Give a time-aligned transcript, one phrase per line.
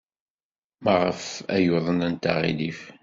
[0.83, 1.23] Maɣef
[1.55, 2.79] ay uḍnent aɣilif?